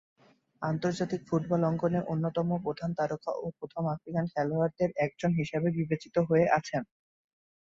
আন্তর্জাতিক 0.61 1.21
ফুটবল 1.27 1.61
অঙ্গনে 1.63 1.99
অন্যতম 2.07 2.49
প্রধান 2.65 2.89
তারকা 2.97 3.31
ও 3.37 3.55
প্রথম 3.57 3.83
আফ্রিকান 3.87 4.25
খেলোয়াড়দের 4.33 4.89
একজন 5.05 5.31
হিসেবে 5.39 5.67
বিবেচিত 5.77 6.15
হয়ে 6.29 6.45
আসছেন। 6.57 6.83